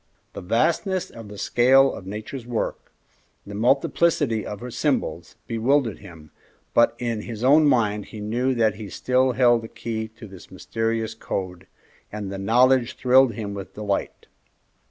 The 0.33 0.41
vastness 0.41 1.11
of 1.11 1.27
the 1.27 1.37
scale 1.37 1.93
of 1.93 2.07
Nature's 2.07 2.47
work, 2.47 2.91
the 3.45 3.53
multiplicity 3.53 4.43
of 4.47 4.59
her 4.59 4.71
symbols, 4.71 5.35
bewildered 5.45 5.99
him, 5.99 6.31
but 6.73 6.95
in 6.97 7.21
his 7.21 7.43
own 7.43 7.67
mind 7.67 8.05
he 8.05 8.19
knew 8.19 8.55
that 8.55 8.77
he 8.77 8.89
still 8.89 9.33
held 9.33 9.61
the 9.61 9.67
key 9.67 10.07
to 10.17 10.25
this 10.25 10.49
mysterious 10.49 11.13
code, 11.13 11.67
and 12.11 12.31
the 12.31 12.39
knowledge 12.39 12.95
thrilled 12.97 13.33
him 13.33 13.53
with 13.53 13.75
delight. 13.75 14.25